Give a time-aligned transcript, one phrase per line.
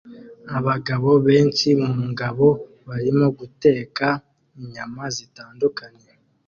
[0.57, 2.47] Abagabo benshi mu ngabo
[2.87, 4.07] barimo guteka
[4.61, 6.07] inyama zitandukanye